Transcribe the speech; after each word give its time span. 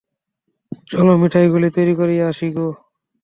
চলো 0.87 1.13
মিঠাইগুলি 1.21 1.69
তৈরি 1.75 1.93
করিয়া 1.97 2.25
আসি 2.27 2.47
গে। 2.55 2.67